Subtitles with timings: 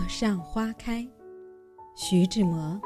[0.00, 1.06] 陌上花开，
[1.94, 2.80] 徐志摩。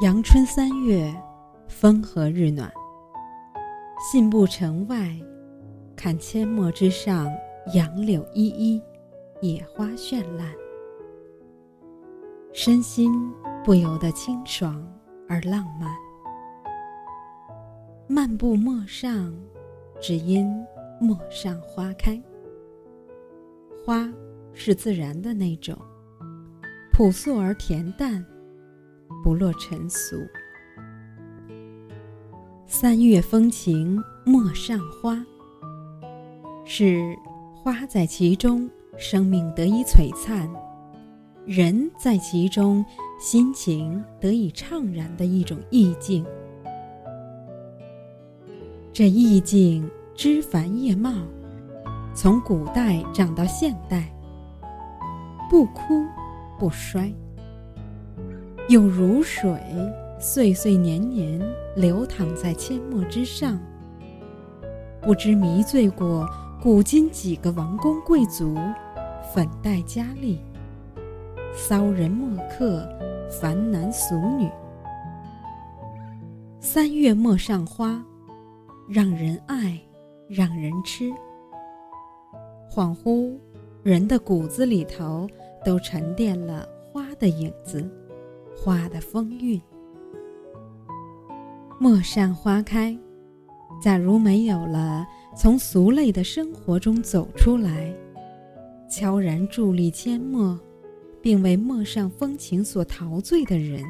[0.00, 1.14] 阳春三月，
[1.68, 2.72] 风和日暖。
[4.10, 5.14] 信步城外，
[5.94, 7.30] 看阡陌之上，
[7.74, 8.82] 杨柳依依，
[9.42, 10.50] 野花绚烂，
[12.54, 13.12] 身心
[13.62, 14.82] 不由得清爽
[15.28, 16.07] 而浪漫。
[18.10, 19.34] 漫步陌上，
[20.00, 20.50] 只因
[20.98, 22.18] 陌上花开。
[23.84, 24.10] 花
[24.54, 25.76] 是自然的那种，
[26.90, 28.24] 朴素而恬淡。
[29.22, 30.16] 不落尘俗。
[32.66, 35.22] 三月风情陌上花，
[36.64, 37.14] 是
[37.52, 40.48] 花在其中，生命得以璀璨；
[41.44, 42.84] 人在其中，
[43.20, 46.24] 心情得以怅然的一种意境。
[48.98, 51.12] 这意境枝繁叶茂，
[52.16, 54.12] 从古代长到现代，
[55.48, 56.04] 不枯
[56.58, 57.14] 不衰。
[58.68, 59.56] 有如水，
[60.18, 61.40] 岁岁年年
[61.76, 63.56] 流淌在阡陌之上，
[65.00, 66.28] 不知迷醉过
[66.60, 68.56] 古今几个王公贵族、
[69.32, 70.40] 粉黛佳丽、
[71.54, 72.84] 骚人墨客、
[73.30, 74.50] 凡男俗女。
[76.58, 78.04] 三月陌上花，
[78.88, 79.78] 让人爱，
[80.28, 81.12] 让人痴。
[82.70, 83.38] 恍惚，
[83.82, 85.28] 人的骨子里头
[85.64, 87.88] 都沉淀了花的影子。
[88.56, 89.60] 花的风韵，
[91.78, 92.98] 陌上花开。
[93.80, 97.94] 假如没有了从俗类的生活中走出来，
[98.90, 100.58] 悄然伫立阡陌，
[101.22, 103.84] 并为陌上风情所陶醉的人，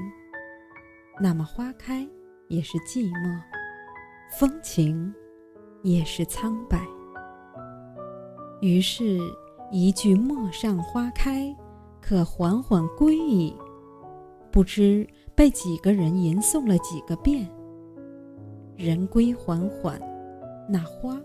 [1.18, 2.06] 那么花开
[2.48, 3.40] 也是寂寞，
[4.30, 5.12] 风情
[5.82, 6.80] 也是苍白。
[8.60, 9.18] 于是，
[9.72, 11.54] 一句“陌上花开，
[12.00, 13.56] 可缓缓归矣”。
[14.52, 17.48] 不知被几个人吟诵了几个遍。
[18.76, 20.00] 人归缓缓，
[20.68, 21.20] 那花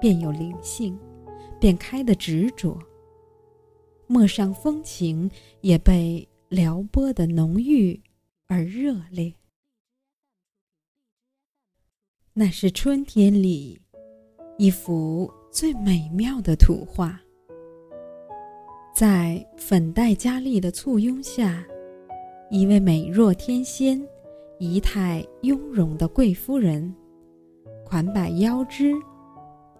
[0.00, 0.98] 便有灵性，
[1.60, 2.78] 便开得执着。
[4.06, 8.00] 陌上风情也被撩拨的浓郁
[8.46, 9.34] 而热烈。
[12.40, 13.76] 那是春天里
[14.58, 17.20] 一幅最美妙的图画，
[18.94, 21.66] 在粉黛佳丽的簇拥下。
[22.48, 24.00] 一位美若天仙、
[24.60, 26.94] 仪态雍容的贵夫人，
[27.84, 28.94] 款摆腰肢，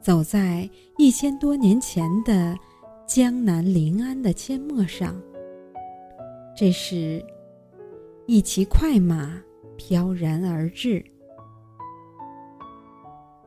[0.01, 2.59] 走在一千多年前的
[3.07, 5.15] 江南临安的阡陌上。
[6.57, 7.25] 这时，
[8.27, 9.41] 一骑快马
[9.77, 11.01] 飘然而至。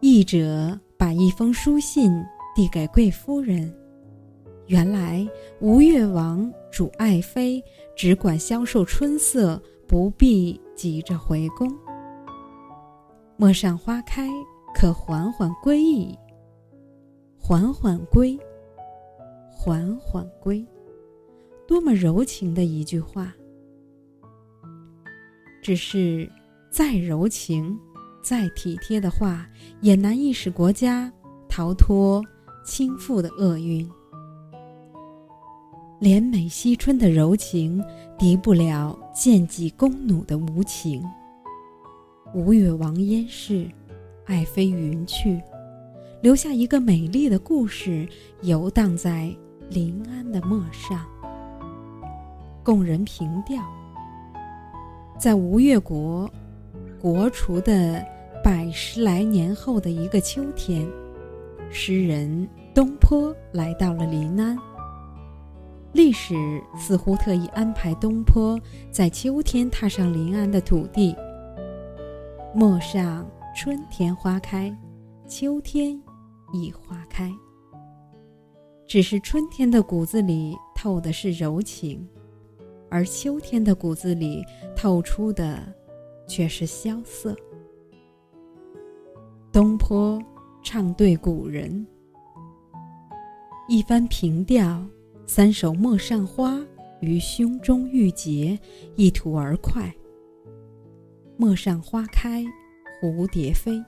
[0.01, 2.11] 译者把一封书信
[2.55, 3.71] 递给贵夫人。
[4.65, 5.27] 原来
[5.59, 7.63] 吴越王主爱妃
[7.95, 11.71] 只管消受春色，不必急着回宫。
[13.37, 14.27] 陌上花开，
[14.73, 16.17] 可缓缓归矣。
[17.37, 18.39] 缓缓归，
[19.51, 20.65] 缓缓归，
[21.67, 23.33] 多么柔情的一句话！
[25.61, 26.27] 只是
[26.71, 27.77] 再柔情、
[28.21, 29.47] 再体贴的话，
[29.81, 31.11] 也难以使国家
[31.49, 32.23] 逃脱
[32.63, 33.89] 倾覆的厄运。
[35.99, 37.83] 怜美惜春的柔情，
[38.17, 41.03] 敌不了剑戟弓弩的无情。
[42.33, 43.69] 吴越王燕逝，
[44.25, 45.41] 爱妃云去，
[46.21, 48.07] 留下一个美丽的故事，
[48.41, 49.31] 游荡在
[49.69, 51.05] 临安的陌上，
[52.63, 53.61] 供人凭吊。
[55.19, 56.27] 在吴越国
[57.01, 58.05] 国除的
[58.43, 60.87] 百十来年后的一个秋天，
[61.71, 64.55] 诗人东坡来到了临安。
[65.93, 66.35] 历史
[66.77, 68.55] 似乎特意安排东坡
[68.91, 71.15] 在秋天踏上临安的土地。
[72.53, 74.71] 陌上春天花开，
[75.27, 75.99] 秋天
[76.53, 77.31] 已花开。
[78.85, 82.07] 只是春天的骨子里透的是柔情，
[82.91, 85.57] 而秋天的骨子里透出的
[86.31, 87.35] 却是萧瑟。
[89.51, 90.17] 东坡
[90.63, 91.85] 唱对古人，
[93.67, 94.81] 一番凭吊。
[95.27, 96.57] 三首陌上花，
[97.01, 98.57] 于胸中郁结，
[98.95, 99.93] 一吐而快。
[101.35, 102.45] 陌上花开，
[103.01, 103.83] 蝴蝶飞，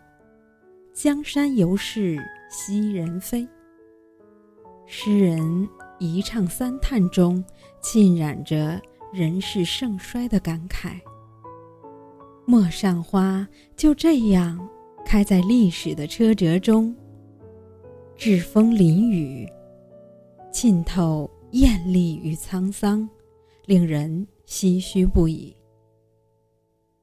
[0.94, 3.48] 江山犹是昔人非。
[4.86, 5.68] 诗人
[5.98, 7.42] 一唱三叹中，
[7.82, 8.82] 浸染着
[9.14, 11.00] 人世盛衰的感慨。
[12.46, 14.70] 陌上花就这样
[15.06, 16.94] 开在历史的车辙中，
[18.18, 19.48] 栉风凛雨，
[20.52, 23.10] 浸透艳丽与沧桑，
[23.66, 25.56] 令人唏嘘不已。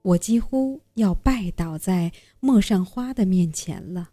[0.03, 4.11] 我几乎要拜倒在陌上花的面前了。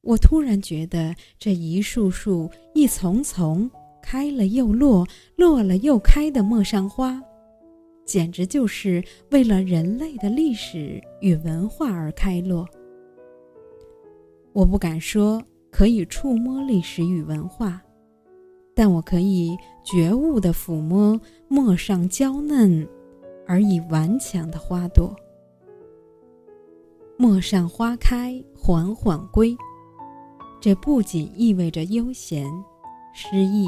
[0.00, 3.70] 我突然觉得，这一束束、一丛丛
[4.02, 5.06] 开了又落、
[5.36, 7.22] 落了又开的陌上花。
[8.04, 12.66] 简直就是为了人类的历史与文化而开落。
[14.52, 17.82] 我不敢说可以触摸历史与文化，
[18.74, 22.86] 但我可以觉悟地抚摸陌上娇嫩
[23.46, 25.14] 而已顽强的花朵。
[27.16, 29.56] 陌上花开缓缓归，
[30.60, 32.48] 这不仅意味着悠闲、
[33.12, 33.66] 诗意，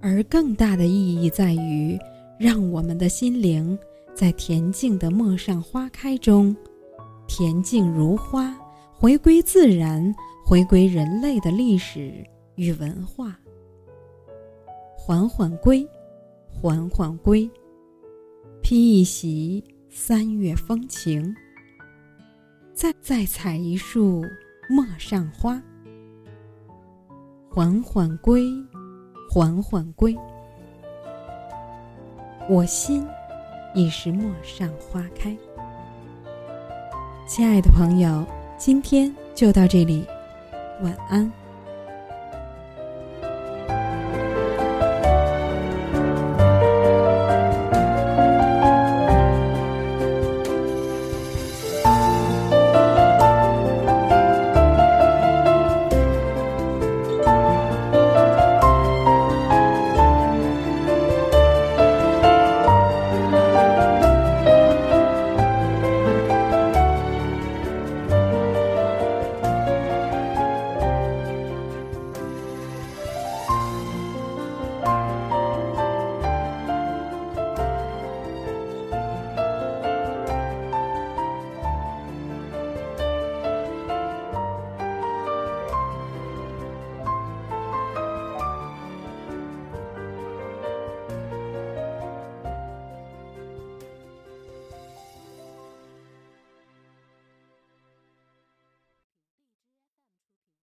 [0.00, 1.98] 而更大的意义在于。
[2.42, 3.78] 让我们的心灵
[4.12, 6.56] 在恬静的陌上花开中，
[7.28, 8.52] 恬静如花，
[8.92, 10.12] 回归自然，
[10.44, 12.12] 回归人类的历史
[12.56, 13.38] 与文化。
[14.96, 15.86] 缓缓归，
[16.48, 17.48] 缓缓归，
[18.60, 21.32] 披一袭三月风情。
[22.74, 24.24] 再再采一束
[24.68, 25.62] 陌上花，
[27.48, 28.50] 缓缓归，
[29.30, 30.12] 缓缓归。
[32.52, 33.08] 我心
[33.72, 35.34] 已是陌上花开。
[37.26, 38.26] 亲爱的朋友，
[38.58, 40.04] 今天就到这里，
[40.82, 41.32] 晚安。